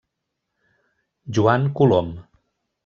[1.37, 2.09] Joan Colom.